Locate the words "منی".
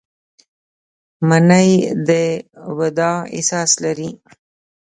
1.27-1.69